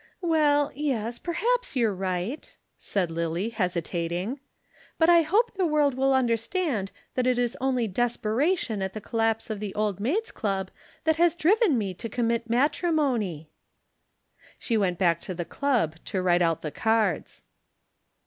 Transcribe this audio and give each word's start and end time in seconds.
"Well, 0.23 0.71
yes, 0.73 1.19
perhaps 1.19 1.75
you're 1.75 1.93
right," 1.93 2.57
said 2.75 3.11
Lillie 3.11 3.49
hesitating. 3.49 4.39
"But 4.97 5.11
I 5.11 5.21
hope 5.21 5.53
the 5.53 5.65
world 5.67 5.93
will 5.93 6.11
understand 6.15 6.91
that 7.13 7.27
it 7.27 7.37
is 7.37 7.55
only 7.61 7.87
desperation 7.87 8.81
at 8.81 8.93
the 8.93 8.99
collapse 8.99 9.51
of 9.51 9.59
the 9.59 9.75
Old 9.75 9.99
Maids' 9.99 10.31
Club 10.31 10.71
that 11.03 11.17
has 11.17 11.35
driven 11.35 11.77
me 11.77 11.93
to 11.93 12.09
commit 12.09 12.49
matrimony." 12.49 13.51
She 14.57 14.75
went 14.75 14.97
back 14.97 15.21
to 15.21 15.35
the 15.35 15.45
Club 15.45 15.97
to 16.05 16.23
write 16.23 16.41
out 16.41 16.63
the 16.63 16.71
cards. 16.71 17.43